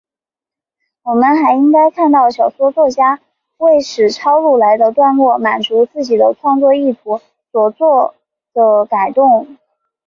[1.03, 3.03] 我们还应该看到小说作者
[3.57, 8.15] 为使抄录来的段落满足自己的创作意图所作
[8.51, 9.57] 的改动。